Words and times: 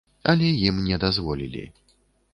Але 0.31 0.47
ім 0.69 0.79
не 0.87 0.97
дазволілі. 1.05 1.63